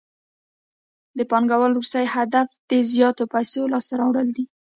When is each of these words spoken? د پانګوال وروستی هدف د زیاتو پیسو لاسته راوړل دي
د 1.17 1.19
پانګوال 1.31 1.71
وروستی 1.73 2.05
هدف 2.15 2.47
د 2.69 2.71
زیاتو 2.93 3.23
پیسو 3.33 3.61
لاسته 3.73 3.93
راوړل 4.01 4.27
دي 4.35 4.45